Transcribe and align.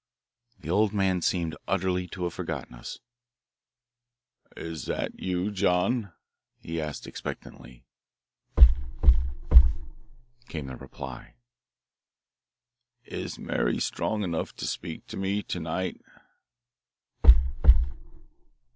The 0.59 0.69
old 0.71 0.93
man 0.93 1.21
seemed 1.21 1.55
utterly 1.67 2.07
to 2.07 2.23
have 2.23 2.33
forgotten 2.33 2.73
us. 2.73 2.97
"Is 4.57 4.85
that 4.85 5.19
you, 5.19 5.51
John?" 5.51 6.11
he 6.59 6.81
asked 6.81 7.05
expectantly. 7.05 7.83
Rap! 8.57 8.71
rap! 9.03 9.13
rap! 9.51 9.63
came 10.49 10.65
the 10.65 10.75
reply. 10.75 11.35
"Is 13.05 13.37
Mary 13.37 13.79
strong 13.79 14.23
enough 14.23 14.55
to 14.55 14.65
speak 14.65 15.05
to 15.05 15.17
me 15.17 15.43
to 15.43 15.59
night?" 15.59 16.01